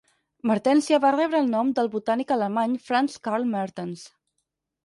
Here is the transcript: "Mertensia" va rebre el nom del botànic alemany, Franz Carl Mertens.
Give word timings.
"Mertensia" 0.51 0.99
va 1.03 1.11
rebre 1.15 1.41
el 1.45 1.51
nom 1.51 1.69
del 1.81 1.91
botànic 1.97 2.33
alemany, 2.37 2.73
Franz 2.89 3.19
Carl 3.29 3.49
Mertens. 3.55 4.09